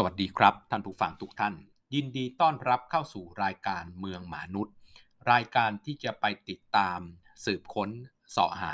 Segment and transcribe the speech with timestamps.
[0.00, 1.54] สวัสดีครับ ท่านผู้ฟังทุกท่าน
[1.94, 4.74] ยินดีต้อนรับเข้าสู่รายการเมืองมนุษย์
[5.32, 6.98] รายการที่จะไปติดตาม
[7.44, 7.90] สืบค้น
[8.30, 8.72] เสาะหา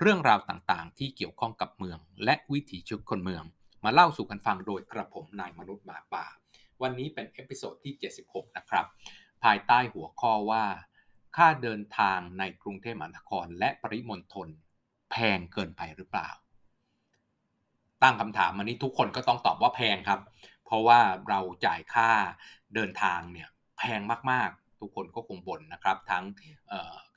[0.00, 3.44] เรื่องราวต่างๆ ที่เกี่ยวข้องกับเมือง และวิถีชีวิตคนเมือง
[3.84, 6.26] มาเล่าสู่กันฟังโดยกระผมนายมนุษย์หมาป่า
[6.82, 7.94] วันนี้เป็น episode ที่
[8.24, 8.86] 76 นะครับ
[9.44, 10.64] ภายใต้หัวข้อว่า
[11.36, 14.48] ค่าเดินทางในกรุงเทพมหานครและปริมณฑล
[15.10, 16.30] แพงเกินไปหรือเปล่า
[18.02, 20.20] ตั้งคำถามมานี้ทุกคนก็ต้องตอบว่าแพงครับ
[20.70, 22.10] เพราะว่าเราจ่ายค่า
[22.74, 24.00] เดินทางเนี่ยแพง
[24.30, 26.24] มากๆ ทุกคนก็คงบ่นนะครับ ทั้ง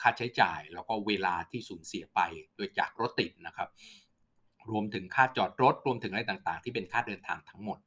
[0.01, 2.19] ค่าใช้จ่ายแล้วก็เวลาที่สูญเสียไป
[2.55, 3.69] โดยจากรถติดนะครับ
[4.71, 7.77] รวมถึงค่าจอดรถ รวมถึงอะไรต่างๆ ที่เป็นค่าเดินทางทั้งหมด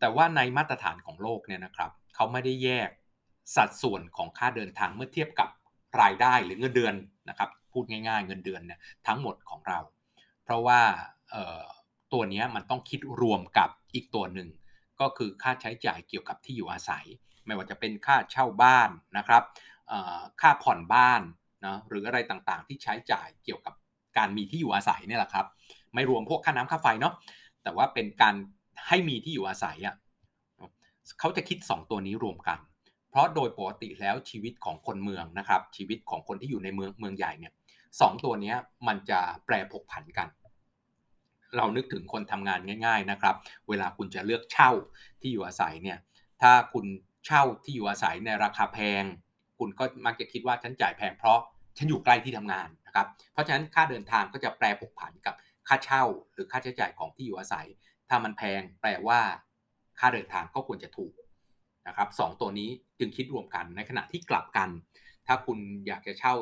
[0.00, 2.90] แต่ว่าในมาตรฐานของโลกเนี่ยนะครับเขาไม่ได้แยก
[3.56, 5.48] สัดส่วนของค่าเดินทางเมื่อเทียบกับ
[6.00, 6.94] รายได้หรือเงินเดือน
[7.28, 9.78] นะครับพูดง่ายๆ เงินเดือนเนี่ยทั้งหมดของเรา
[10.44, 10.80] เพราะว่า
[12.12, 14.48] ตัวนี้มันต้องคิดรวมกับ อีกตัวหนึ่ง
[15.00, 17.04] ก็คือค่าใช้จ่ายเกี่ยวกับที่อยู่อาศัย
[17.46, 19.42] ไม่ว่าจะเป็นค่าเช่าบ้านนะครับ
[20.40, 21.20] ค่าผ่อนบ้าน
[21.66, 23.74] นะหรืออะไรต่างๆ ที่ใช้จ่ายเกี่ยวกับ
[24.18, 25.46] การมีที่อยู่อาศัยเนี่ยแหละครับ
[25.94, 27.14] ไม่รวมพวกค่าน้ำค่าไฟเนาะ
[27.62, 28.34] แต่ว่าเป็นการ
[28.88, 29.94] ให้มีที่อยู่อาศัยอะ
[31.20, 32.58] เขาจะคิด 2 ตัวนี้รวมกัน
[33.10, 37.52] เพราะโดยปกติแล้วชีวิตของคนเมืองนะครับ ชีวิตของคนที่อยู่ในเมืองเมืองใหญ่เนี่ย
[38.00, 38.54] สตัวนี้
[38.86, 40.28] มันจะแปรผกผันกัน
[41.56, 43.34] เรานึกถึงคนทำงานง่ายๆนะครับ
[43.68, 44.70] เวลาคุณจะเลือกเช่า
[45.20, 45.98] ที่อยู่อาศัยเนี่ย
[46.42, 46.84] ถ้าคุณ
[47.26, 49.04] เช่าที่อยู่อาศัยในราคาแพง
[49.58, 51.38] คุณก็มักจะคิดว่าฉันจ่ายแพงเพราะ
[51.76, 55.34] ฉันอยู่ใกล้ที่ทำงานนะครับเพราะฉะนั้นค่าเดินทางก็จะแปรผกผันกับ
[55.68, 57.66] ค่าเช่า หรือค่าใช้จ่ายของที่อยู่อาศัย
[58.08, 59.20] ถ้ามันแพงแปลว่า
[59.98, 61.12] ค่าเดินทางก็ควรจะถูก
[61.88, 64.68] นะครับสตัวนี้จึงคิดรวมกันในขณะที่กลับกัน
[65.26, 66.34] ถ้าคุณอยากจะเช่า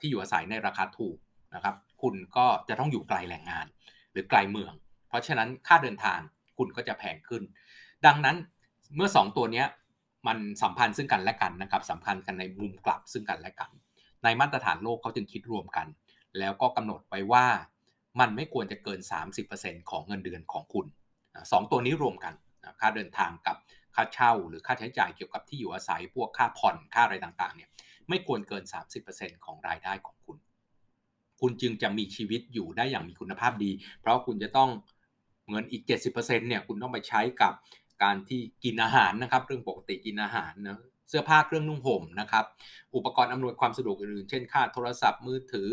[0.00, 1.16] ที่อยู่อาศัยในราคาถูก
[1.54, 3.66] นะครับ คุณก็จะต้องอยู่ไกลแหล่งงาน
[4.12, 4.72] หรือไกลเมือง
[5.08, 6.20] เพราะฉะนั้นค่าเดินทาง
[6.58, 7.42] คุณก็จะแพงขึ้น
[8.06, 8.36] ดังนั้น
[8.96, 9.64] เมื่อ 2 ตัวนี้
[10.26, 13.70] มันสัมพันธ์ซึ่งกันและกันนะครับสัมพันธ์กันในมุมกลับซึ่งกันและกัน
[14.24, 15.86] ในมาตรฐานโลกเขาจึงคิดรวมกัน
[16.38, 17.46] แล้วก็กำหนดไว้ว่า
[18.20, 19.00] มันไม่ควรจะเกิน
[19.44, 20.86] 30%ของเงินเดือนของคุณ
[21.52, 22.34] สองตัวนี้รวมกัน
[22.80, 23.56] ค่าเดินทางกับ
[23.94, 27.70] ค่าเช่า หรือค่าใช้จ่ายเกี่ยวกับที่อยู่อาศัยพวกค่าผ่อนค่าอะไรต่างๆเนี่ย
[28.08, 28.64] ไม่ควรเกิน
[29.04, 30.36] 30%ของรายได้ของคุณ
[31.40, 33.70] คุณจึงจะมีชีวิตอยู่ได้อย่างมีคุณภาพดี
[34.00, 34.70] เพราะคุณจะต้อง
[35.50, 37.52] เงินอีก 70%เนี่ยคุณต้องไปใช้กับ
[38.02, 40.78] การที่กินอาหารนะครับเรื่องปกติกินอาหารนะ
[41.08, 42.44] เสื้อผ้าเครื่องนุ่งห่มนะครับ
[42.96, 45.68] อุปกรณ์อำนวยความสะดวกอื่นๆ เช่นค่าโทรศัพท์มือถือ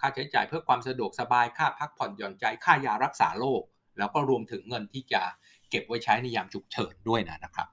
[0.00, 3.62] ค่าใช้จ่ายเพื่อความสะดวกสบายค่าพักผ่อนหย่อนใจค่ายารักษาโรค
[3.98, 5.22] แล้วก็รวมถึงเงินที่จะ
[5.70, 7.68] เก็บไว้ใช้ในยามฉุกเฉินด้วยนะนะครับ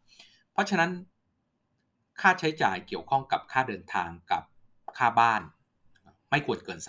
[0.54, 0.92] เพราะฉะนั้น
[2.22, 4.44] ค่าใช้จ่ายเกี่ยวข้องกับค่าเดินทางกับ
[4.98, 5.42] ค่าบ้าน
[6.30, 6.80] ไม่ควรเกิน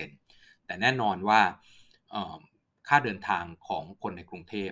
[0.00, 1.40] 30%แต่แน่นอนว่า
[2.88, 4.70] ค่าเดินทางของคนในกรุงเทพ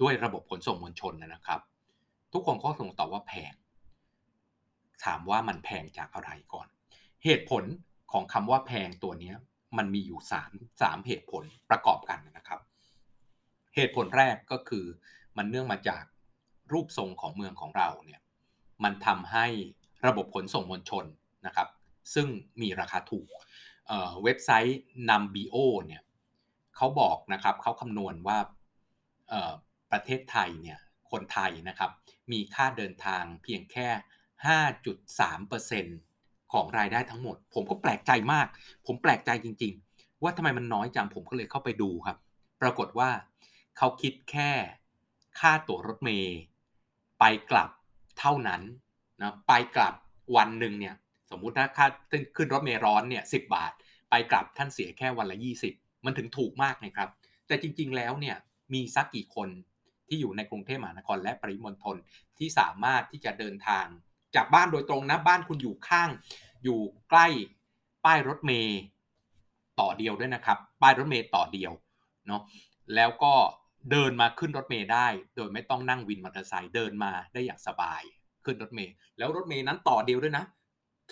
[0.00, 1.60] ด้วยระบบขนส่งมวลชนนะครับ
[2.32, 3.52] ทุกคนก็คงตอบว่าแพง
[5.04, 6.68] ถามว่ามันแพงจากอะไรก่อน
[7.24, 7.64] เหตุผล
[8.12, 9.32] ของคำว่าแพงตัวนี้
[9.78, 10.20] มันมีอยู่
[10.50, 12.60] 3 3เหตุผลประกอบกันนะครับ
[13.74, 14.84] เหตุผลแรกก็คือ
[15.36, 16.04] มันเนื่องมาจาก
[16.72, 18.20] รูปทรงของเมืองของเราเนี่ย
[18.84, 19.46] มันทำให้
[20.06, 21.04] ระบบขนส่งมวลชน
[21.46, 21.68] นะครับ
[22.14, 22.26] ซึ่ง
[22.62, 23.26] มีราคาถูก
[24.22, 26.02] เว็บไซต์ Numbeo เนี่ย
[26.76, 28.38] เขาบอกนะครับเขาคำนวณว่า
[29.92, 30.78] ประเทศไทยเนี่ย
[31.10, 31.90] คนไทยนะครับ
[32.32, 33.88] มีค่าเดินทางเพียงแค่
[35.76, 38.46] 5.3%ของรายได้ทั้งหมด ผมก็แปลกใจมาก
[38.86, 42.18] ผมแปลกใจจริง ๆ ว่าทำไมมันน้อยจังผมก็เลยเข้าไปดูครับ
[42.62, 43.10] ปรากฏว่า
[43.76, 44.50] เขาคิดแค่
[45.40, 46.38] ค่าตั๋วรถเมย์
[47.20, 47.70] ไปกลับ
[48.18, 48.62] เท่านั้น
[49.20, 49.94] นะไปกลับ
[50.36, 50.94] วันหนึ่งเนี่ย
[51.30, 51.86] สมมุติถ้าค่า
[52.36, 53.72] ขึ้นรถเมล์ร้อนเนี่ยสิบาท
[54.10, 55.36] ไปกลับท่านเสียแค่วันละ
[55.70, 57.08] 20 มันถึงถูกมากนะครับ
[57.46, 58.36] แต่จริง ๆ แล้วเนี่ย
[58.74, 59.48] มีสักกี่คน
[60.08, 61.96] ที่อยู่ในกรุงเทพมหานครและปริมณฑล
[62.38, 63.86] ที่สามารถที่จะเดินทาง
[64.36, 66.10] จากบ้านโดยตรงนะบ้านคุณอยู่ข้าง
[66.64, 66.80] อยู่
[67.10, 67.26] ใกล้
[68.04, 68.78] ป้ายรถเมย์
[69.80, 71.72] ต่อเดียวด้วยนะครับ ป้ายรถเมย์ต่อเดียว
[72.26, 72.42] เนาะ
[72.94, 73.34] แล้วก็
[73.90, 78.02] เดินมาขึ้นรถเมย์ได้ โดยไม่ต้องนั่งวินมอเตอร์ไซค์เดินมาได้อย่างสบาย
[78.44, 80.44] ขึ้นรถเมย์แล้วรถเมย์นั้นต่อเดียวด้วยนะ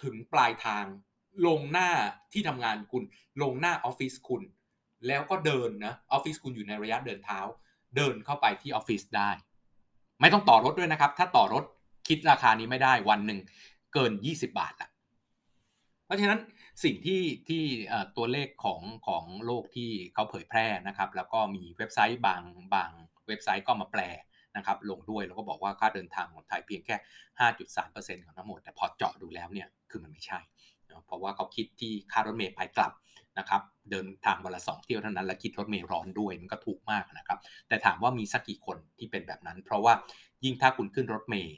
[0.03, 0.85] ถึงปลายทาง
[1.47, 1.91] ลงหน้า
[2.33, 3.03] ที่ทำงานคุณ
[3.43, 4.43] ลงหน้าออฟฟิศคุณ
[5.07, 7.41] แล้วก็เดินนะออฟฟิศคุณอยู่ในระยะเดินเท้า
[7.97, 9.31] เดินเข้าไปที่ออฟฟิศได้
[10.21, 11.65] ไม่ต้องต่อรถด้วยนะครับ ถ้าต่อรถ
[12.09, 13.41] คิดราคานี้ไม่ได้วันหนึ่ง
[13.95, 14.91] เกิน 20 บาทละ
[16.05, 16.41] เพราะฉะนั้น
[16.85, 17.63] สิ่งที่ที่
[18.17, 22.43] ตัวเลขของของโลกที่เขาเผยแพร่นะครับ แล้วก็มีเว็บไซต์บาง
[22.75, 22.91] บาง
[23.27, 24.03] เว็บไซต์ก็มาแปล
[24.57, 26.97] นะครับลงด้วยแล้วก็บอกว่าค่าเดินทางของไทยเพียงแค่
[27.41, 30.39] 5.3%ของทั้งหมด แต่พอเจาะดูแล้วเนี่ยคือมันไม่ใช่
[31.07, 32.93] เพราะว่าเขาคิดที่ค่ารถเมล์ไปกลับ
[33.39, 37.39] นะครับเดินทางวันละสองเที่ยวเท่านั้น และคิดรถเมล์ร้อนด้วยมันก็ถูกมากนะครับ
[37.69, 39.93] แต่ถามว่ามีสักกี่คนที่เป็นแบบนั้น เพราะว่า
[40.45, 41.57] ยิ่งถ้าคุณขึ้นรถเมล์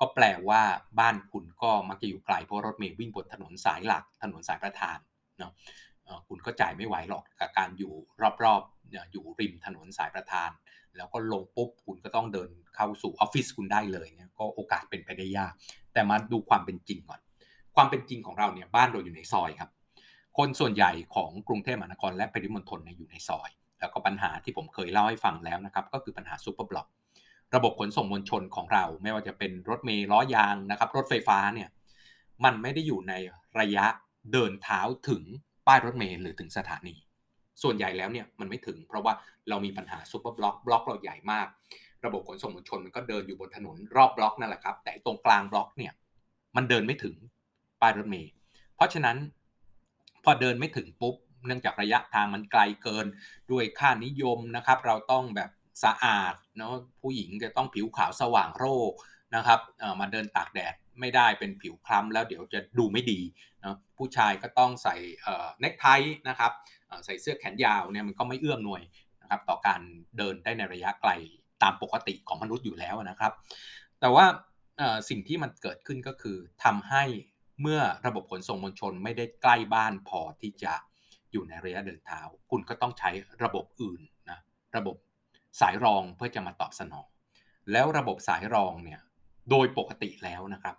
[0.00, 0.62] ก็แปลว่า
[1.00, 4.98] บ้านคุณก็มักจะอยู่ไกลเพราะรถเมล์วิ่งบนถนนสายหลักถนนสายประธาน
[5.38, 5.52] เนาะ
[6.28, 7.92] คุณก็จ่ายไม่ไหวหรอกกับการอยู่
[8.44, 10.50] รอบๆอยู่ริมถนนสายประธาน
[10.96, 15.52] แล้วก็ลงปุ๊บคุณก็ต้องเดินเข้าสู่ออฟฟิศคุณได้เลยเนี่ยก็โอกาสเป็นไปได้ยาก
[15.92, 17.20] แต่มาดูความเป็นจริงก่อน
[17.76, 19.70] ความเป็นจริงของเราเนี่ยบ้านเราอยู่ในซอยครับ
[20.38, 23.50] คนส่วนใหญ่ของกรุงเทพมหานครและปริมณฑลเนี่ยอยู่ในซอย
[23.80, 26.86] แล้วก็ปัญหาที่ผมเคยเล่าให้ฟังแล้วนะครับ ก็คือปัญหา superblock
[27.54, 31.68] ระบบขนส่งมวลชนของเรา ไม่ว่าจะเป็นรถเมล์ล้อยางนะครับ รถไฟฟ้าเนี่ย
[32.44, 33.12] มันไม่ได้อยู่ใน
[33.60, 33.86] ระยะ
[34.32, 35.22] เดินเท้าถึง
[35.66, 36.96] ป้ายรถเมล์หรือถึงสถานี
[37.62, 39.14] ส่วนใหญ่แล้วเนี่ยมันไม่ถึง เพราะว่า
[39.48, 41.46] เรามีปัญหา superblock บล็อกเราใหญ่มาก
[42.04, 45.92] ระบบขนส่งมวลชนมันก็เดินอยู่บนถนนรอบบล็อกนั่นแหละครับ แต่ตรงกลางบล็อกเนี่ย
[46.56, 47.14] มันเดินไม่ถึง
[47.80, 48.30] ป้ายรถเมล์
[48.76, 49.16] เพราะฉะนั้น
[50.24, 51.14] พอเดินไม่ถึงปุ๊บ
[51.46, 53.06] เนื่องจากระยะทางมันไกลเกิน
[53.50, 55.50] ด้วยค่านิยมนะครับ เราต้องแบบ
[55.84, 58.92] สะอาดเนาะผู้หญิงจะต้องผิวขาวสว่างโลก
[59.34, 59.60] นะครับ
[60.00, 63.20] มาเดินตากแดดไม่ได้เป็นผิวคล้ำแล้วเดี๋ยวจะดูไม่ดี
[63.62, 64.96] นะผู้ชายก็ต้องใส่
[65.60, 65.86] เน็กไท
[66.28, 66.52] นะครับ
[67.04, 68.82] ใส่เสื้อแขนยาวเนี่ยมันก็ไม่เอื้อมหน่วย
[69.22, 69.80] นะครับต่อการ
[70.16, 71.10] เดินได้ในระยะไกล
[71.62, 73.32] ตามปกติของมนุษย์อยู่แล้วนะครับ
[74.00, 74.24] แต่ว่า
[75.08, 77.04] สิ่งที่มันเกิดขึ้นก็คือทำให้
[77.60, 80.72] เมื่อระบบขนส่งมวลชนไม่ได้ใกล้บ้านพอที่จะ
[81.32, 83.10] อยู่ในระยะเดินเท้า คุณก็ต้องใช้
[83.44, 84.00] ระบบอื่น
[84.30, 84.38] นะ
[84.76, 84.96] ระบบ
[85.60, 87.06] สายรองเพื่อจะมาตอบสนอง
[87.72, 89.00] แล้วระบบสายรองเนี่ย
[89.50, 90.76] โดยปกติแล้วนะครับ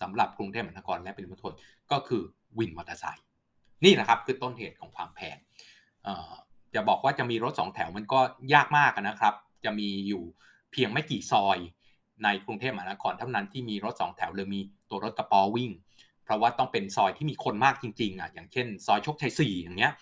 [0.00, 1.52] สำหรับกรุงเทพมหานครและปริมณฑล
[1.92, 2.22] ก็คือ
[2.58, 3.24] วินมอเตอร์ไซค์
[3.84, 5.36] นี่นะครับคือต้นเหตุของความแพง
[6.74, 8.20] จะบอกว่าจะมีรถสองแถวมันก็
[8.54, 9.34] ยากมากนะครับ
[9.64, 10.22] จะมีอยู่
[10.72, 11.58] เพียงไม่กี่ซอย
[12.24, 14.60] ในกรุงเทพมหานครเท่านั้นที่มีรถสองแถวหรือมี
[14.90, 15.70] ตัวรถกระป๋อวิ่ง
[16.24, 19.92] เพราะว่าต้องเป็นซอยที่มีคนมากจริงๆอะอย่างเช่น ซอยโชคชัยสี่อย่างเงี้ย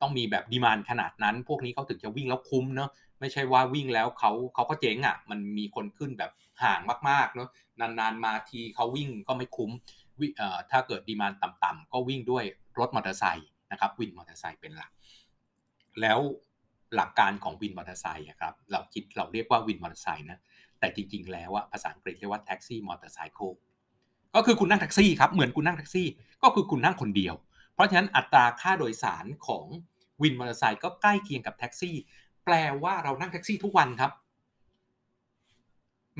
[0.00, 2.90] ต้องมีแบบดีมานขนาดนั้น พวกนี้เขาถึงจะวิ่งแล้วคุ้มเนาะ
[3.20, 6.30] ไม่ใช่ว่าวิ่งแล้วเขาเขาก็เจ๊งอะมันมีคนขึ้นแบบ
[6.62, 7.48] ห่างมากๆเนาะ
[7.80, 9.70] นานๆมาทีเขาวิ่งก็ไม่คุ้ม
[10.70, 12.44] ถ้าเกิด demand ต่ำๆก็วิ่งด้วย
[12.78, 14.90] รถมอเตอร์ไซค์นะครับวินมอเตอร์ไซค์เป็นหลัก
[16.00, 16.18] แล้ว
[16.94, 20.38] หลักการของวินมอเตอร์ไซค์ครับเราคิดเราเรียกว่าวินมอเตอร์ไซค์นะ
[20.78, 23.36] แต่จริง ๆ แล้วอะภาษาอังกฤษเรียกว่าแท็กซี่มอเตอร์ไซค์
[24.34, 26.06] ก็คือคุณนั่งแท็กซี่ครับเหมือนคุณนั่งแท็กซี่
[26.42, 27.34] ก็คือคุณนั่งคนเดียว
[27.74, 29.66] เพราะฉะนั้นอัตราค่าโดยสารของ
[30.22, 31.96] วินมอเตอร์ไซค์ก็ใกล้เคียงกับแท็กซี่
[32.44, 34.12] แปลว่าเรานั่งแท็กซี่ทุกวันครับ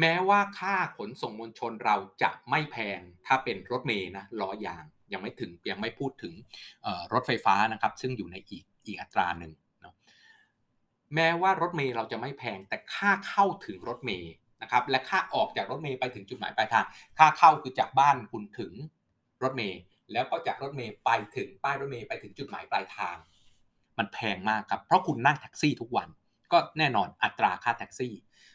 [0.00, 6.35] แม้ว่าค่าขนส่งมวลชนเราจะไม่แพง ถ้าเป็นรถเมย์นะล้อยาง ยังไม่ถึงยังไม่พูดถึง
[7.12, 9.94] รถไฟฟ้านะครับ ซึ่งอยู่ในอีกอีกอัตราหนึ่งเนาะ
[11.15, 16.85] แม้ว่ารถเมย์เราจะไม่แพงแต่ค่าเข้าถึงรถเมย์นะครับและค่าออกจากรถเมย์ไปถึงจุดหมายปลายทาง
[17.19, 18.73] ค่าเข้าคือจากบ้านคุณถึง
[19.43, 19.81] รถเมย์
[20.12, 23.17] แล้วก็จากรถเมย์ไปถึงป้ายรถเมย์ไปถึงจุดหมายปลายทาง
[23.99, 26.09] มันแพงมากครับเพราะคุณนั่งแท็กซี่ทุกวัน
[26.53, 28.12] ก็แน่นอนอัตราค่าแท็กซี่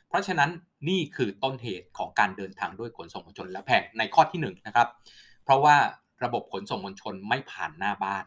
[0.09, 0.50] เพราะฉะนั้น
[0.89, 4.88] นี่คือต้นเหตุของการเดินทางด้วยขนส่งมวลชนและแพงในข้อที่1นนะครับ
[5.44, 5.75] เพราะว่า
[6.24, 8.25] ระบบขนส่งมวลชนไม่ผ่านหน้าบ้าน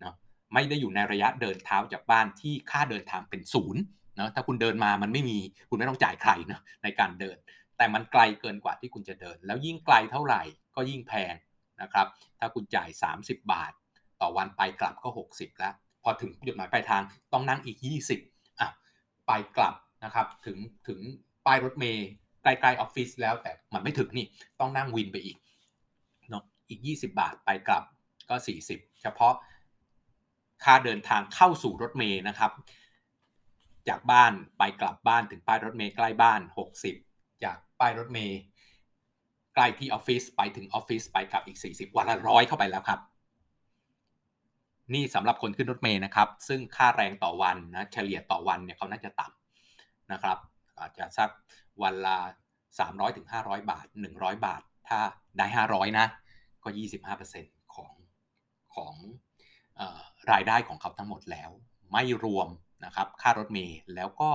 [0.00, 0.14] เนาะ
[0.54, 3.82] ไม่ได้อยู่ในระยะเดินเท้าจากบ้านที่ค่าเดินทางเป็นศูนย์
[4.18, 5.38] นะถ้าคุณเดินมามันไม่มี
[5.68, 7.36] คุณไม่ต้องจ่ายใครนะในการเดิน
[7.76, 10.42] แต่มันไกลเกินกว่าที่คุณจะเดิน แล้วยิ่งไกลเท่าไหร่
[10.76, 11.34] ก็ยิ่งแพง
[11.82, 12.06] นะครับ
[12.38, 12.88] ถ้าคุณจ่าย
[13.18, 13.72] 30 บาท
[14.20, 17.02] ต่อวันไปกลับก็ 60 แล้ว พอถึงจุดหมายปลายทาง
[17.32, 17.78] ต้องนั่งอีก
[18.18, 18.68] 20อะ
[19.26, 19.74] ไปกลับ
[20.04, 20.58] นะครับถึง
[20.88, 21.00] ถึง
[21.46, 22.06] ป้ายรถเมย์
[22.42, 24.26] ใกล้ๆออฟฟิศแล้วแต่มันไม่ถึงนี่
[24.60, 25.36] ต้องนั่งวินไปอีก
[26.30, 27.84] เนาะอีก 20 บาทไปกลับ
[28.28, 28.36] ก็
[28.68, 29.34] 40 เฉพาะ
[30.64, 32.52] ค่าเดินทางเข้าสู่รถเมย์นะครับ
[33.88, 36.40] จากบ้านไปกลับบ้านถึงป้ายรถเมล์ใกล้บ้าน
[36.90, 38.38] 60 จากป้ายรถเมล์
[39.54, 43.00] ใกล้ที่ออฟฟิศไปถึงออฟฟิศไปกลับอีก 40 วันละร้อยเข้าไปแล้วครับ
[44.94, 49.47] นี่สำหรับคนขึ้นรถเมล์นะครับ ซึ่งค่าแรงต่อวันนะเฉลี่ยต่อวันเนี่ยเขาน่าจะต่ำ
[50.12, 50.38] นะครับ
[50.80, 51.30] อาจจะสัก
[51.82, 52.18] วันละ
[52.68, 53.86] 300ถึง500 บาท
[54.16, 55.00] 100 บาท ถ้า
[55.38, 56.06] ได้ 500 นะ
[56.62, 56.68] ก็
[57.18, 57.94] 25%ของ
[58.74, 58.94] ของ
[59.78, 59.82] อ
[60.32, 61.50] รายได้ของเขาทั้งหมดแล้ว
[61.92, 62.48] ไม่รวม
[62.84, 64.32] นะครับค่ารถเมล์แล้วก็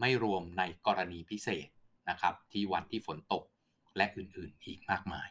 [0.00, 1.68] ไม่รวมในกรณีพิเศษ
[2.10, 3.44] นะครับ ที่วันที่ฝนตก
[3.96, 5.28] และอื่นๆ อีกมากมาย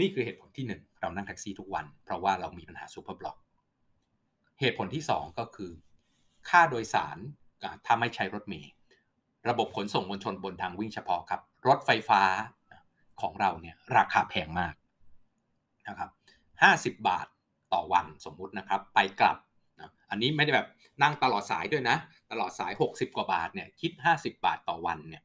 [0.00, 3.36] นี่คือเหตุผลที่ 1 เรานั่งแท็กซี่ทุกวัน เพราะว่าเรามีปัญหา superblock
[4.60, 5.70] เหตุผลที่ 2 ก็คือ
[6.48, 7.18] ค่าโดยสาร
[7.86, 8.72] ถ้าไม่ใช้รถเมล์
[9.48, 12.22] ระบบขนส่งมวลชนบนทางวิ่งเฉพาะครับ รถไฟฟ้า
[13.20, 14.74] ของเราเนี่ยราคาแพงมาก
[15.88, 16.10] นะครับ
[16.96, 17.26] 50 บาท
[17.72, 19.38] ต่อวันสมมุตินะครับ ไปกลับ
[20.10, 20.68] อันนี้ไม่ได้แบบ
[21.02, 21.96] นั่งตลอดสายด้วยนะ
[22.30, 25.22] ตลอดสาย 60 กว่าบาทเนี่ยคิด 50 บาทต่อวันเนี่ย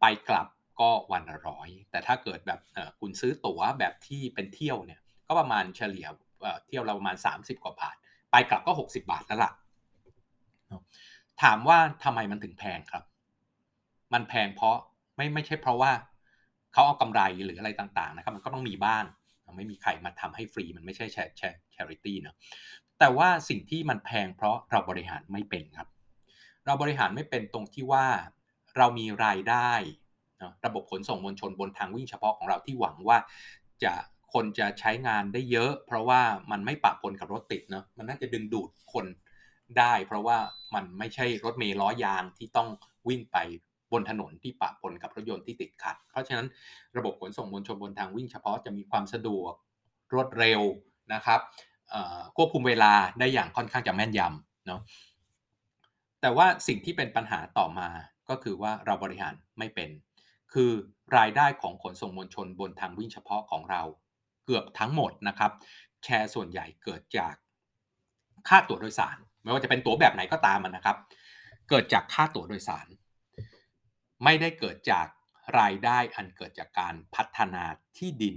[0.00, 0.48] ไปกลับ
[0.80, 2.60] ก็วันละร้อยแต่ถ้าเกิดแบบ
[3.00, 6.06] คุณซื้อตั๋วแบบที่เป็นเที่ยวเนี่ยก็ประมาณเฉลี่ย
[6.66, 7.96] เที่ยวเราประมาณ 30 กว่าบาท
[8.32, 9.52] ไปกลับก็ 60 บาทแล้วล่ะ
[11.42, 13.04] ถามว่าทำไมมันถึงแพงครับ
[14.12, 14.76] มันแพงเพราะ
[15.16, 15.92] ไม่ไม่ใช่เพราะว่า
[16.72, 19.04] เขาเอากำไรหรืออะไรต่างๆนะครับ มันก็ต้องมีบ้าง
[19.56, 22.36] ไม่มีใครมาทำให้ฟรีมันไม่ใช่แชร์แชร์ชริตี้เนาะ
[22.98, 25.88] แต่ว่าสิ่งที่มันแพงเพราะเราบริหารไม่เป็นครับ
[26.66, 28.06] เราบริหารไม่เป็นตรงที่ว่า
[28.76, 29.70] เรามีรายได้
[30.66, 33.18] ระบบขนส่งมวลชนบนทางวิ่งเฉพาะของเราที่หวังว่า
[33.84, 33.92] จะ
[34.32, 36.20] คนจะใช้งานได้เยอะ เพราะว่า
[36.50, 39.06] มันไม่ปะปนกับรถติดเนาะมันน่าจะดึงดูดคน
[39.78, 40.38] ได้ เพราะว่า
[40.74, 42.68] มันไม่ใช่รถเมล์ล้อยางที่ต้อง
[43.08, 43.36] วิ่งไป
[43.92, 46.46] บนถนนที่ปะปนกับรถยนต์ที่ติดขัด เพราะฉะนั้น
[46.96, 49.52] ระบบขนส่งมวลชนบนทางวิ่งเฉพาะจะมีความสะดวก
[50.12, 50.60] รวดเร็ว
[51.14, 51.40] นะครับ
[52.36, 54.80] ควบคุมเวลาได้อย่างค่อนข้างจะแม่นยำเนาะ
[56.20, 57.88] แต่ว่าสิ่งที่เป็นปัญหาต่อมา
[58.28, 59.90] ก็คือว่าเราบริหารไม่เป็น
[60.52, 60.70] คือ
[61.16, 63.82] รายได้ของขนส่งมวลชนบนทางวิ่งเฉพาะของเรา
[64.46, 65.50] เกือบทั้งหมดนะครับ
[66.04, 67.34] แชร์ส่วนใหญ่เกิดจาก
[68.48, 70.96] ค่าตั๋วโดยสาร ไม่ว่าจะเป็นตั๋วแบบไหนก็ตามนะครับ
[71.68, 72.86] เกิดจากค่าตั๋วโดยสาร
[74.24, 75.06] ไม่ได้เกิดจาก
[75.60, 77.64] รายได้อันเกิดจากการพัฒนา
[77.98, 78.36] ที่ดิน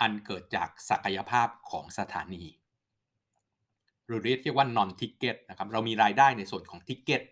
[0.00, 2.44] อันเกิดจากศักยภาพของสถานี
[4.06, 7.22] หรือเรียกว่า non ticket นะครับเรามีรายได้ในส่วนของ ticket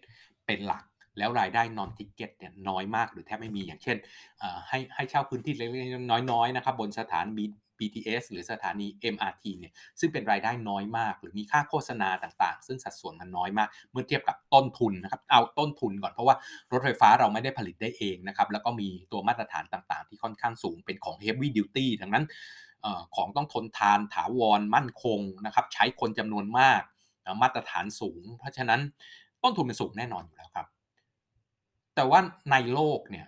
[0.47, 0.85] เป็นหลัก
[1.21, 3.97] แล้วรายได้ non ticket เนี่ยน้อยมากหรือแทบไม่มีอย่างเช่น
[4.69, 7.27] ให้ให้เช่าพื้นที่เล็กๆน้อยๆนะครับบนสถาน
[7.85, 16.37] BTS หรือสถานี MRT เนี่ยซึ่งเป็นรายได้น้อยมาก หรือมีค่าโฆษณาต่างๆ ซึ่งสัดส่วนมันน้อยมาก เมื่อเทียบกับต้นทุนนะครับเอาต้นทุนก่อนเพราะว่า
[16.73, 22.25] รถไฟฟ้าเราไม่ได้ผลิตได้เองนะครับแล้วก็มีตัวมาตรฐานต่างๆ ที่ค่อนข้างสูงเป็นของ heavy duty ดังนั้น
[23.17, 26.83] ของต้องทนทานถาวรมั่นคงนะครับใช้คนจำนวนมาก
[27.43, 28.81] มาตรฐานสูง เพราะฉะนั้น
[29.43, 30.67] ต้นทุนเป็นสูงแน่นอนอยู่แล้วครับ
[31.95, 32.21] แต่ว่า
[32.53, 33.27] ในโลกเนี่ย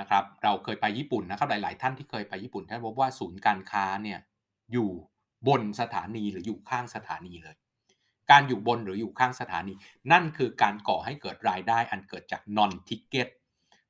[0.00, 4.18] นะครับเราเคยไปญี่ปุ่นนะครับหลาย ๆ ท่านที่เคยไปญี่ปุ่นท่านพบว่าศูนย์การค้าเนี่ย
[4.72, 4.90] อยู่
[5.48, 7.56] บนสถานีหรืออยู่ข้างสถานีเลย
[8.30, 9.72] การอยู่บนหรืออยู่ข้างสถานี
[10.12, 13.28] นั่นคือการก่อให้เกิดรายได้อันเกิดจาก non ticket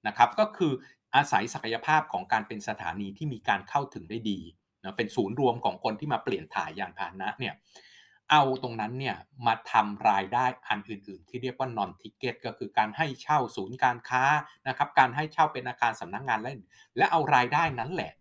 [0.07, 0.73] นะครับก็คือ
[1.15, 4.41] อาศัยศักยภาพของการเป็นสถานีที่มีการเข้าถึงได้ดี
[4.83, 7.55] นะเป็นศูนย์รวมของคนที่มาเปลี่ยนถ่ายยานพาหนะเนี่ย
[8.31, 9.17] เอาตรงนั้นเนี่ย
[9.47, 14.25] มาทำรายได้อันอื่น ๆ ที่เรียกว่า non ticket ก็คือการให้เช่าศูนย์การค้า
[14.69, 16.53] นะครับการให้เช่าเป็นอาคารสำนักงงานและ
[16.97, 18.13] และเอารายได้นั้นแหละ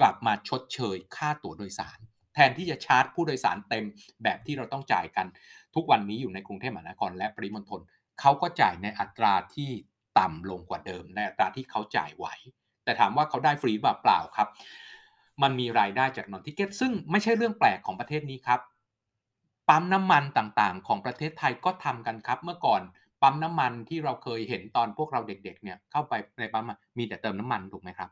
[0.00, 1.98] กลับมาชดเชยค่าตั๋วโดยสาร
[2.34, 3.84] แทนที่จะชาร์จผู้โดยสารเต็ม
[4.24, 5.26] แบบที่เราต้องจ่ายกัน
[5.74, 7.80] ทุกวันนี้อยู่ในกรุงเทพมหานครและปริมณฑล
[8.20, 9.70] เขาก็จ่ายในอัตราที่
[10.18, 12.26] ต่ำลงกว่าเดิม ในอัตราที่เขาจ่ายไหว
[12.84, 14.48] แต่ถามว่าเขาได้ฟรีแบบเปล่าครับ
[15.42, 18.60] มันมีรายได้จากนอนทิเก็ตซึ่งไม่ใช่เรื่องแปลกของประเทศนี้ครับ
[19.68, 22.82] ปั๊มน้ำมันต่างๆ ของประเทศไทยก็ทำกันครับ เมื่อก่อน
[23.22, 28.10] ปั๊มน้ำมันที่เราเคยเห็นตอนพวกเราเด็กๆเนี่ยเข้าไปในปั๊มมีแต่เติมน้ำมันถูกไหมครับ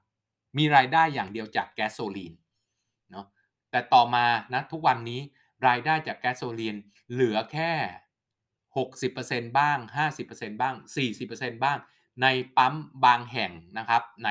[0.58, 2.32] มีรายได้อย่างเดียวจากแก๊สโซลีน
[3.10, 3.26] เนาะ
[3.70, 5.20] แต่ต่อมานะทุกวันนี้
[5.66, 6.76] รายได้จากแก๊สโซลีน
[7.12, 7.72] เหลือแค่
[8.84, 9.78] 60%บ้าง
[10.18, 10.74] 50%บ้าง
[11.18, 11.78] 40%บ้าง
[12.22, 12.26] ใน
[12.56, 14.28] ปั๊มบางแห่งนะครับใน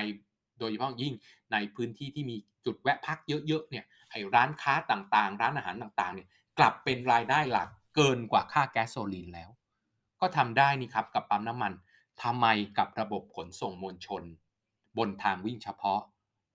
[0.60, 1.14] โดยเฉพาะยิ่ง
[1.52, 2.36] ในพื้นที่ที่มี
[2.66, 6.28] จุดแวะพักเยอะๆเนี่ยไอ้ร้านค้าต่างๆ ร้านอาหารต่างๆเนี่ย
[6.58, 9.50] กลับเป็นรายได้หลักเกินกว่าค่าแก๊สโซลีนแล้ว
[10.22, 11.74] ก็ทำได้นี่ครับกับปั๊มน้ำมัน
[12.24, 12.46] ทำไม
[12.78, 14.24] กับระบบขนส่งมวลชน
[14.98, 16.00] บนทางวิ่งเฉพาะ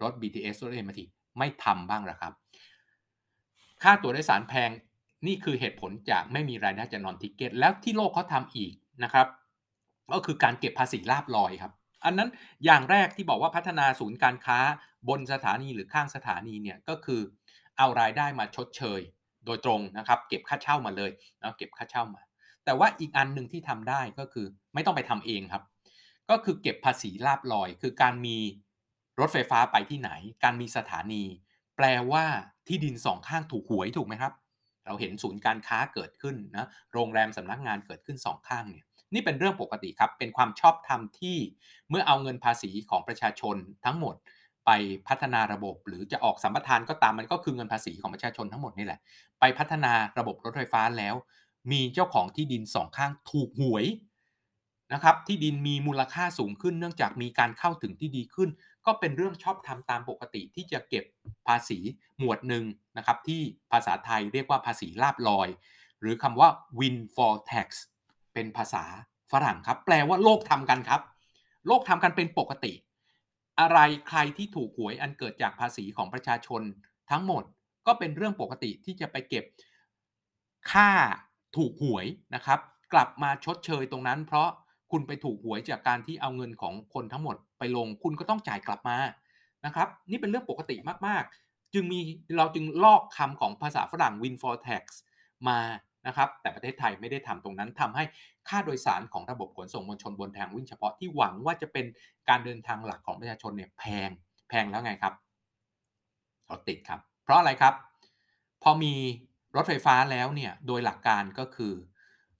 [0.02, 1.00] รถ BTS รถ MRT
[1.38, 2.32] ไม่ทำบ้างหรอครับ
[3.82, 4.70] ค่าตั๋วโดยสารแพง
[5.26, 8.72] นี่คือเหตุผลจากไม่มีรายได้จากนอนทิเกต แล้วที่โลกเขาทำอีก
[9.04, 9.26] นะครับ
[10.12, 11.72] ก็คือการเก็บภาษีลาบลอยครับ
[12.04, 12.28] อันนั้น
[12.64, 14.58] อย่างแรกที่บอกว่าพัฒนาศูนย์การค้า
[15.08, 17.20] บนสถานีหรือข้างสถานีเนี่ยก็คือ
[17.78, 19.00] เอารายได้มาชดเชย
[19.46, 21.10] โดยตรงนะครับ เก็บค่าเช่ามาเลย
[21.42, 22.22] นะเก็บค่าเช่ามา
[22.64, 25.62] แต่ว่าอีกอันหนึ่งที่ทำได้ก็คือไม่ต้องไปทำเองครับ
[26.30, 28.38] ก็คือเก็บภาษีลาบลอย คือการมี
[29.20, 30.10] รถไฟฟ้าไปที่ไหน
[30.44, 31.24] การมีสถานี
[31.76, 32.24] แปลว่า
[32.66, 34.32] ที่ดินสองข้างถูกหวยถูกไหมครับ
[34.86, 41.36] เราเห็นศูนย์การค้าเกิดขึ้นนะโรงแรมสำนักงานเกิดขึ้นสองข้างเนี่ยนี่เป็นเรื่องปกติครับ เป็นความชอบธรรมที่
[41.90, 44.14] เมื่อเอาเงินภาษีของประชาชนทั้งหมด
[44.66, 44.70] ไป
[45.08, 49.00] พัฒนาระบบ หรือจะออกสัมปทานก็ตามมันก็คือเงินภาษีของประชาชนทั้งหมดนี่แหละ
[49.40, 51.14] ไปพัฒนาระบบรถไฟฟ้าแล้ว
[51.72, 53.86] มีเจ้าของที่ดินสองข้างถูกหวย
[54.92, 58.48] นะครับที่ดินมีมูลค่าสูงขึ้นเนื่องจากมีการเข้าถึงที่ดีขึ้น
[58.86, 61.04] ก็เป็นเรื่องชอบธรรมตามปกติที่จะเก็บ
[61.46, 61.78] ภาษี
[62.18, 62.64] หมวดหนึ่ง
[62.96, 63.40] นะครับที่
[63.72, 65.48] ภาษาไทยเรียกว่าภาษีลาบลอย
[66.00, 67.68] หรือคำว่า windfall tax
[68.34, 68.84] เป็นภาษา
[69.32, 71.00] ฝรั่งครับ แปลว่าโลกทำกันครับ
[71.66, 72.72] โลกทำกันเป็นปกติ
[73.60, 76.62] อะไรใครที่ถูกหวยอันเกิดจากภาษีของประชาชน
[77.10, 77.44] ทั้งหมด
[77.86, 79.44] ก็เป็นเรื่องปกติที่จะไปเก็บ
[80.70, 80.90] ค่า
[81.56, 82.60] ถูกหวยนะครับ
[82.92, 84.48] กลับมาชดเชยตรงนั้น เพราะ
[84.90, 88.98] คุณไปถูกหวยจากการที่เอาเงินของคนทั้งหมดไปลง คุณก็ต้องจ่ายกลับมา
[89.64, 92.00] นะครับ นี่เป็นเรื่องปกติมากๆ จึงมี
[92.36, 94.84] เราจึงลอกคำของภาษาฝรั่ง windfall tax
[95.48, 95.58] มา
[96.06, 98.04] นะครับแต่ประเทศไทยไม่ได้ทำตรงนั้นทำให้
[98.48, 101.86] ค่าโดยสารของระบบขนส่งมวลชนบนทางวิ่งเฉพาะที่หวังว่าจะเป็น
[102.28, 104.10] การเดินทางหลักของประชาชนเนี่ยแพง
[104.48, 105.14] แพงแล้วไงครับ
[106.50, 107.74] รถติดครับ เพราะอะไรครับ
[108.62, 108.94] พอมี
[109.56, 111.72] รถไฟฟ้าแล้วเนี่ยโดยหลักการก็คือ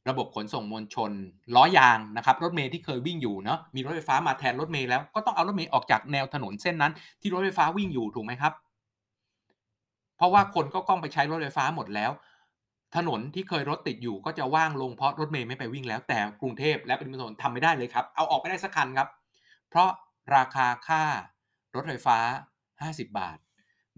[0.08, 1.12] ระบบขนส่งมวลชน
[1.56, 8.52] ล้อยางนะครับรถเมล์ที่เคยวิ่งอยู่เนาะมีรถไฟฟ้ามาแทนรถเมล์แล้วก็ต้องเอารถเมล์ออกจากแนวถนนเส้นนั้น ที่รถไฟฟ้าวิ่งอยู่ถูกไหมครับ
[10.16, 12.10] เพราะว่าคนก็ต้องไปใช้รถไฟฟ้าหมดแล้ว
[12.96, 19.08] ถนนที่เคยรถติดอยู่ก็จะว่างลงเพราะรถเมล์ไม่ไปวิ่งแล้วแต่กรุงเทพและปริมณฑลทำไม่ได้เลยครับ เอาออกไม่ได้สักคันครับ
[19.68, 19.90] เพราะ
[20.36, 21.02] ราคาค่า
[21.74, 22.18] รถไฟฟ้า
[22.82, 23.38] 50 บาท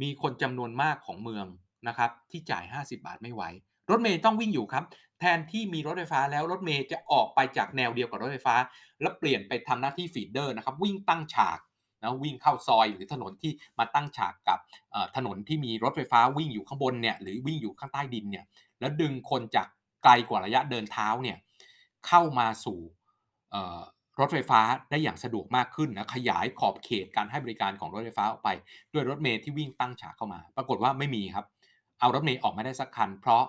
[0.03, 1.47] มีคนจำนวนมากของเมือง
[1.88, 3.43] นะครับ ที่จ่าย 50 บาทไม่ไหว
[3.91, 4.85] รถเมล์ต้องวิ่งอยู่ครับ
[5.21, 8.57] แทนที่มีรถไฟฟ้าแล้วรถเมล์จะออกไปจากแนวเดียวกับรถไฟฟ้า
[9.00, 11.59] แล้วเปลี่ยนไปทำหน้าที่ feeder นะครับ วิ่งตั้งฉาก
[12.03, 14.59] นะวิ่งเข้าซอยหรือถนนที่มาตั้งฉากกับ
[15.17, 18.45] ถนนที่มีรถไฟฟ้าวิ่งอยู่ข้างบนเนี่ยหรือวิ่งอยู่ข้างใต้ดินเนี่ย
[18.80, 19.68] แล้วดึงคนจาก
[20.04, 21.37] ไกลกว่าระยะเดินเท้าเนี่ย
[22.06, 22.78] เข้ามาสู่
[24.21, 28.49] รถไฟฟ้าได้อย่างสะดวกมากขึ้นนะขยายขอบเขตการให้บริการของรถไฟฟ้าออกไป
[28.92, 31.47] ด้วยรถเมล์ที่วิ่งตั้งฉากเข้ามา ปรากฏว่าไม่มีครับ
[32.00, 33.45] เอารถเมล์ออกไม่ได้สักคัน เพราะ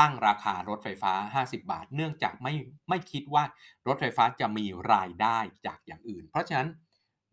[0.00, 2.54] ตั้งราคารถไฟฟ้า 50 บาท เนื่องจากไม่
[2.88, 3.44] ไม่คิดว่า
[3.88, 6.68] รถไฟฟ้าจะมีรายได้จากอย่างอื่น เพราะฉะนั้น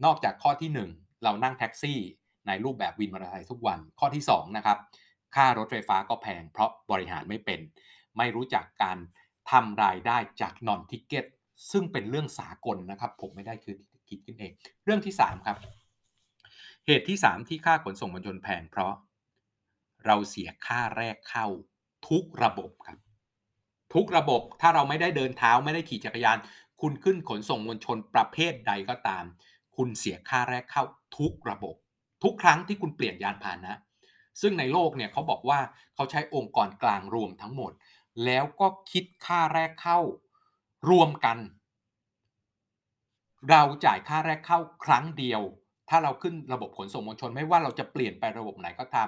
[0.06, 2.00] นอกจากข้อที่ 1 เรานั่งแท็กซี่
[2.48, 4.78] ในรูปแบบวินมอเตอร์ไซค์ทุกวันข้อที่2นะครับ
[5.36, 7.60] ค่ารถไฟฟ้าก็แพง เพราะบริหารไม่เป็น
[8.18, 8.98] ไม่รู้จักการ
[9.52, 11.26] ทำรายได้จากนอนทิเก็ต
[11.72, 13.76] ซึ่งเป็นเรื่องสากลนะครับ ผมไม่ได้คือ
[14.10, 14.52] คิดขึ้นเอง
[14.84, 15.58] เรื่องที่ 3 ครับ
[16.86, 18.94] เหตุที่ 3 ที่ค่าขนส่งมวลชนแพงเพราะ
[20.06, 21.48] เราเสียค่าแรกเข้า
[22.10, 23.00] ทุกระบบครับ
[23.94, 26.38] ทุกระบบถ้าเราไม่ได้เดินเท้าไม่ได้ขี่จักรยาน
[26.82, 29.24] คุณขึ้นขนส่งมวลชนประเภทใดก็ตาม
[29.76, 30.84] คุณเสียค่าแรกเข้า
[31.18, 31.76] ทุกระบบ
[32.24, 33.74] ทุกครั้งที่คุณเปลี่ยนยานพาหนะ
[34.42, 35.60] ซึ่งในโลกเนี่ยเขาบอกว่า
[35.96, 37.72] เขาใช้องค์กรกลางรวมทั้งหมด
[38.26, 40.00] แล้วก็คิดค่าแรกเข้า
[40.90, 41.38] รวมกัน
[43.50, 45.42] เราจ่ายค่าแรกเข้าครั้งเดียว
[45.90, 49.08] ถ้าเราขึ้นระบบขนส่งมวลชน ไม่ว่าเราจะเปลี่ยนไประบบไหนก็ตาม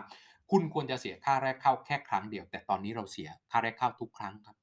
[0.52, 4.56] คุณควรจะเสียค่าแรกเข้าแค่ครั้งเดียว แต่ตอนนี้เราเสียค่าแรกเข้าทุกครั้งครับ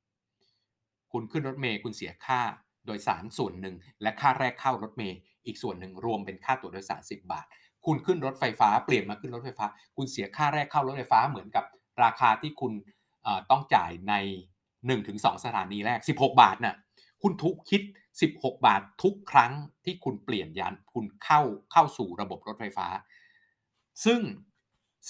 [1.12, 2.40] คุณขึ้นรถเมย์คุณเสียค่า
[2.86, 7.46] โดยสารส่วนหนึ่งและค่าแรกเข้ารถเมย์อีกส่วนหนึ่งรวมเป็นค่าตั๋วโดยสาร 10 บาท
[7.86, 9.66] คุณขึ้นรถไฟฟ้าเปลี่ยนมาขึ้นรถไฟฟ้า
[9.96, 11.64] คุณเสียค่าแรกเข้ารถไฟฟ้าเหมือนกับ
[12.04, 12.72] ราคาที่คุณ
[13.50, 14.14] ต้องจ่ายใน
[14.78, 16.76] 1-2 สถานีแรก 16 บาทน่ะ
[17.22, 17.82] คุณทุกคิด
[18.24, 19.52] 16 บาททุกครั้ง
[19.84, 21.40] ที่คุณเปลี่ยนยานคุณเข้า
[21.72, 22.86] เข้าสู่ระบบรถไฟฟ้า
[24.04, 24.20] ซึ่ง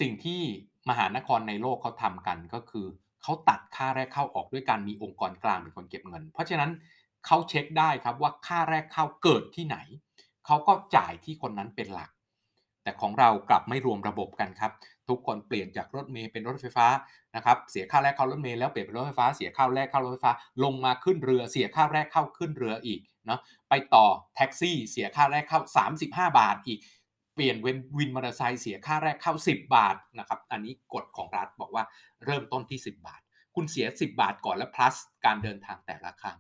[0.01, 0.41] สิ่งที่
[0.89, 2.87] มหานครในโลกเขาทำกันก็คือ
[3.23, 6.71] เขาตัดค่าแรกเข้าออกด้วยการมีองค์กรกลางเป็นคนเก็บเงิน เพราะฉะนั้น
[7.27, 9.77] เขาเช็คได้ครับว่าค่าแรกเข้าเกิดที่ไหน
[10.47, 12.11] เขาก็จ่ายที่คนนั้นเป็นหลัก
[12.83, 14.73] แต่ของเรากลับไม่รวมระบบกันครับ
[15.09, 16.87] ทุกคนเปลี่ยนจากรถเมล์เป็นรถไฟฟ้า
[17.37, 20.33] นะครับ เสียค่าแรกเข้ารถเมล์แล้วเปลี่ยนเป็นรถไฟฟ้า เสียค่าแรกเข้ารถไฟฟ้า
[20.65, 25.61] ลงมาขึ้นเรือ เสียค่าแรกเข้าขึ้นเรืออีกเนาะ ไปต่อแท็กซี่ เสียค่าแรกเข้า
[25.99, 26.07] 35
[26.39, 26.81] บาทอีก
[27.35, 31.85] เปลี่ยนเวนวินมอเตอร์ไซค์เสียค่าแรกเข้า 10 บาทนะครับ อันนี้กฎของรัฐบอกว่า
[32.25, 33.21] เริ่มต้นที่ 10 บาท
[33.55, 36.39] คุณเสีย 10 บาทก่อนแล้ว plus การเดินทางแต่ละครั้ง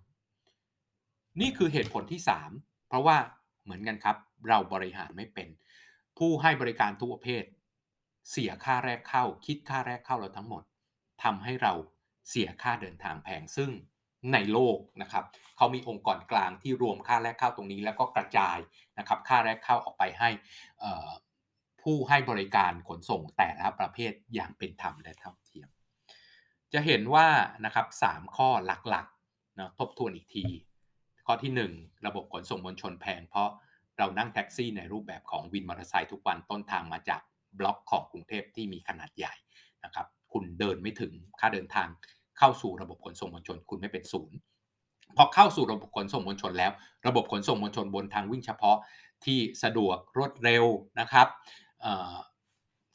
[1.40, 2.20] นี่คือเหตุผลที่
[2.54, 3.16] 3 เพราะว่า
[3.64, 4.16] เหมือนกันครับ
[4.48, 5.48] เราบริหารไม่เป็น
[6.26, 7.44] ผู้ให้บริการทุกประเภท
[8.30, 10.62] เสียค่าแรกเข้า คิดค่าแรกเข้าเราทั้งหมด
[11.22, 11.72] ทำให้เรา
[12.28, 13.70] เสียค่าเดินทางแพงซึ่ง
[14.32, 15.24] ในโลกนะครับ
[15.56, 18.58] เขามีองค์กรกลางที่รวมค่าแรกเข้าตรงนี้ แล้วก็กระจาย
[18.98, 20.30] นะครับค่าแรกเข้าออกไปให้
[21.82, 25.68] ผู้ให้บริการขนส่งแต่ละประเภทอย่างเป็นธรรมและเท่าเทียม
[26.72, 27.26] จะเห็นว่า
[27.64, 28.48] นะครับ3ข้อ
[28.88, 30.44] หลักๆนะทบทวนอีกที
[31.26, 33.50] ข้อที่ 1 ระบบขนส่งมวลชนแพงเพราะ
[33.98, 37.20] เรานั่งแท็กซี่ในรูปแบบของวินมอเตอร์ไซค์ทุกวันต้นทางมาจาก
[37.58, 39.34] บล็อกของกรุงเทพที่มีขนาดใหญ่
[39.84, 41.88] นะครับคุณเดินไม่ถึงค่าเดินทาง
[42.38, 44.36] เข้าสู่ระบบขนส่งมวลชน คุณไม่เป็นศูนย์
[45.16, 46.72] พอเข้าสู่ระบบขนส่งมวลชนแล้ว
[47.06, 48.78] ระบบขนส่งมวลชนบนทางวิ่งเฉพาะ
[49.24, 50.64] ที่สะดวกรวดเร็ว
[51.00, 51.28] นะครับ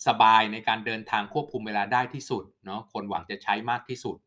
[0.08, 4.18] สบายในการเดินทางควบคุมเวลาได้ที่สุดเนาะคนหวังจะใช้มากที่สุด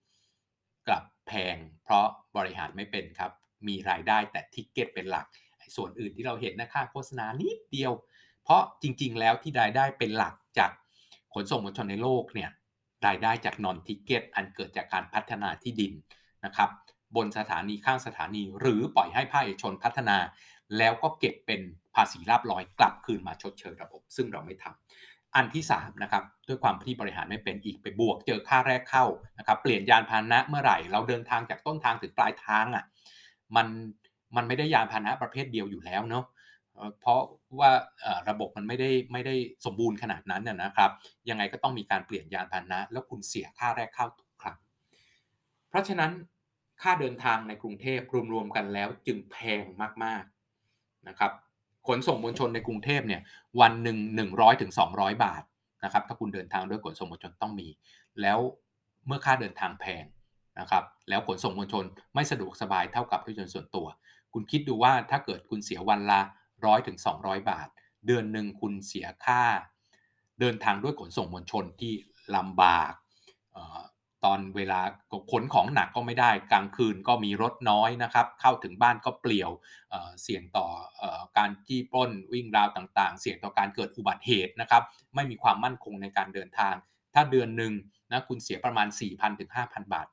[0.89, 2.07] กลับแพงเพราะ
[2.37, 3.33] บริหารไม่เป็นครับ
[3.69, 5.27] มีรายได้แต่ ticket เป็นหลัก
[5.77, 7.93] ส่วนอื่นที่เราเห็นนะค่าโฆษณานิดเดียว
[8.45, 10.71] เพราะจริง ๆ แล้วที่รายได้เป็นหลักจาก
[11.35, 12.51] ขนส่งมวลชนในโลกเนี่ย
[13.07, 15.93] รายได้จาก non-ticket อันเกิดจากการพัฒนาที่ดิน
[16.45, 16.71] นะครับ
[17.17, 20.17] บนสถานีข้างสถานี หรือปล่อยให้ภาคเอกชนพัฒนา
[20.79, 21.61] แล้วก็เก็บเป็น
[21.95, 29.05] ภาษีลาภลอยกลับคืนมาชดเชยระบบ ซึ่งเราไม่ทำอันที่3นะครับด้วยความที่บริหารไม่เป็นอีกไปบวก เจอค่าแรกเข้า
[29.39, 32.85] นะครับเปลี่ยนยานพาหนะเมื่อไหร่ เราเดินทางจากต้นทางถึงปลายทางอะ่ะ
[33.57, 33.67] มัน
[34.37, 36.25] มันไม่ได้ยานพาหนะประเภทเดียวอยู่แล้วเนาะ
[37.01, 37.21] เพราะ
[37.59, 37.71] ว่า
[38.29, 40.91] ระบบมันไม่ได้ไม่ได้สมบูรณ์ขนาดนั้นนะครับ
[41.29, 44.59] ยังไงก็ต้องมีการเปลี่ยนยานพาหนะ แล้วคุณเสียค่าแรกเข้าทุกครั้ง
[45.69, 46.13] เพราะฉะนั้น
[46.83, 48.01] ค่าเดินทางในกรุงเทพ
[48.33, 49.65] รวมๆกันแล้วจึงแพง
[50.05, 51.33] มากๆนะครับ
[51.89, 53.21] ขนส่งมวลชนในกรุงเทพเนี่ย
[53.61, 55.43] วันหนึ่งหนึ่งร้อยถึงสองร้อยบาท
[55.85, 57.69] นะครับถ้าคุณเดินทางด้วยขนส่งมวลชนต้องมี
[58.23, 58.39] แล้ว
[59.07, 60.05] เมื่อค่าเดินทางแพง
[60.61, 63.87] นะครับแล้วขนส่งมวลชนไม่สะดวกสบายเท่ากับรถยนต์ส่วนตัว
[64.33, 66.21] คุณคิดดูว่าถ้าเกิดคุณเสียวันละ
[66.67, 67.69] ร้อยถึงสองร้อยบาท
[68.07, 69.43] เดือนหนึ่งคุณเสียค่า
[70.41, 71.93] เดินทางด้วยขนส่งมวลชนที่
[72.37, 72.93] ลำบาก
[74.25, 74.81] ตอนเวลา
[75.33, 79.51] ขนของหนักก็ไม่ได้ กลางคืนก็มีรถน้อยนะครับ เข้าถึงบ้านก็เปลี่ยว
[79.91, 80.67] เเสี่ยงต่อ
[81.03, 81.05] อ
[81.39, 84.83] การจี้ปล้นวิ่งราวต่างๆ เสี่ยงต่อการเกิดอุบัติเหตุนะครับ
[85.15, 86.75] ไม่มีความมั่นคงในการเดินทาง
[87.15, 87.73] ถ้าเดือนหนึ่ง
[88.13, 90.07] นะคุณเสียประมาณ 4,000 ถึง 5,000 บาท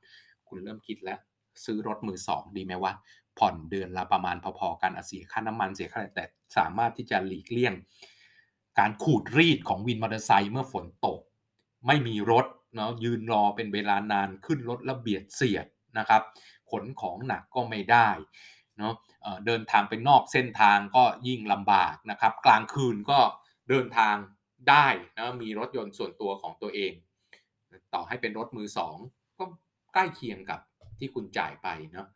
[0.48, 1.18] คุณเริ่มคิดแล้ว
[1.64, 2.92] ซื้อรถมือสองดีไหมว่า
[3.38, 6.24] ผ่อนเดือนละประมาณพอๆกันเสียค่าน้ำมันเสียค่าอะไรแต่
[6.56, 7.74] สามารถที่จะหลีกเลี่ยง
[8.78, 11.20] การขูดรีดของวินมอเตอร์ไซค์เมื่อฝนตก
[11.86, 15.66] ไม่มีรถเนาะยืนรอเป็นเวลานานขึ้นรถระเบียดเสียด
[15.98, 16.22] นะครับ
[16.70, 18.08] ขนของหนักก็ไม่ได้
[18.78, 18.94] เนาะ
[19.46, 23.18] เดินทางไปนอกเส้นทางก็ยิ่งลำบากนะครับ กลางคืนก็
[23.68, 24.16] เดินทาง
[24.70, 26.92] ได้นะมีรถยนต์ส่วนตัวของตัวเอง
[27.94, 28.96] ต่อให้เป็นรถมือสอง
[29.38, 29.44] ก็
[29.92, 30.60] ใกล้เคียงกับ
[30.98, 32.08] ที่คุณจ่ายไปเนาะ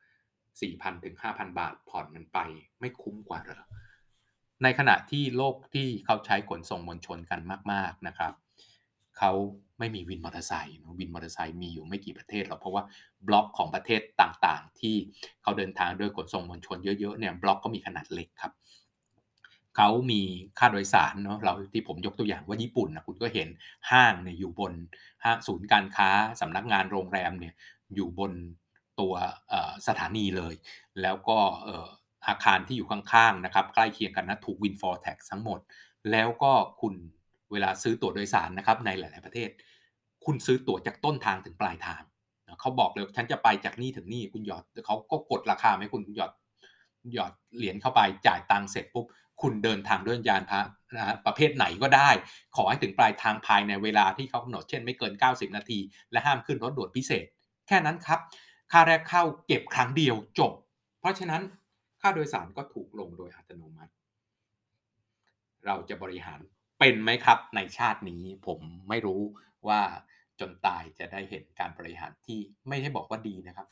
[0.61, 2.39] สี่พันถึงห้าพันบาทผ่อนมันไป
[2.81, 3.67] ไม่คุ้มกว่าเหรอ
[4.63, 7.41] ในขณะที่โลกที่เขาใช้ขนส่งมวลชนกัน
[7.73, 8.33] มาก ๆนะครับ
[9.19, 9.33] เขา
[9.79, 12.83] ไม่มีวินมอเตอร์ไซค์วินมอเตอร์ไซค์มีอยู่ไม่กี่ประเทศหรอกเพราะว่า
[13.27, 14.97] บล็อกของประเทศต่างๆ ที่
[15.43, 18.53] เขาเดินทางด้วยขนส่งมวลชนเยอะๆเนี่ยบล็อกก็มีขนาดเล็กครับ
[19.77, 20.21] เขามี
[20.59, 23.49] ค่าโดยสารเนาะเราที่ผมยกตัวอย่างว่าญี่ปุ่นนะคุณก็เห็น
[23.91, 24.73] ห้างเนี่ยอยู่บน
[25.25, 26.11] ห้างศูนย์การค้า
[26.41, 27.55] สำนักงานโรงแรมเนี่ย
[27.95, 28.33] อยู่บน
[29.01, 29.15] ตัว
[29.87, 30.55] สถานีเลย
[31.03, 31.39] แล้วก็
[32.29, 35.59] อาคารที่อยู่ข้างๆนะครับใกล้เคียงกันนะถูก windfall tax ทั้งหมด
[36.11, 36.95] แล้วก็คุณ
[37.53, 39.49] เวลาซื้อตั๋วโดยสารนะครับในหลายๆประเทศ
[40.25, 42.03] คุณซื้อตั๋วจากต้นทางถึงปลายทาง
[42.61, 46.33] เขาบอกเลยฉันจะไปจากนี่ถึงนี่คุณหยอดเขาก็กดราคาไหมคุณคุณหยอด
[47.15, 49.07] หยอดเหรียญเข้าไปจ่ายตังค์เสร็จปุ๊บ
[49.43, 50.61] คุณเดินทางด้วยยานพา
[50.95, 52.11] นะประเภทไหนก็ได้
[52.57, 55.79] ขอให้ถึงปลายทางภายในเวลาที่เขากำหนดเช่นไม่เกิน 90 นาที
[56.13, 57.27] และห้ามขึ้นรถด่วนพิเศษ
[57.69, 58.21] แค่นั้นครับ
[58.73, 60.53] ค่าแรกเข้าเก็บครั้งเดียวจบ
[61.01, 61.43] เพราะฉะนั้น
[62.01, 63.93] ค่าโดยสารก็ถูกลงโดยอัตโนมัติ
[65.67, 66.41] เราจะบริหาร
[66.79, 69.23] เป็นไหมครับในชาตินี้ผมไม่รู้
[69.69, 69.81] ว่า
[70.41, 73.67] จนตายจะได้เห็นการบริหารที่ไม่ได้บอกว่าดีนะครับ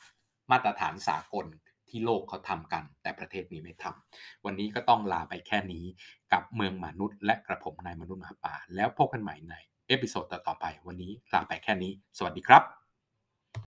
[0.51, 1.47] มาตรฐานสากล
[1.89, 5.85] ที่โลกเขาทำกัน แต่ประเทศนี้ไม่ทำวันนี้ก็ต้องลาไปแค่นี้
[6.33, 9.55] กับเมืองมนุษย์ และกระผมนายมนุษย์หมาป่า แล้วพบกันใหม่ใน
[9.89, 12.80] episode ต่อไป วันนี้ลาไปแค่นี้ สวัสดีครับ